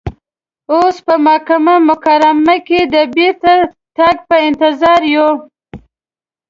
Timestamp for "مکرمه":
1.87-2.55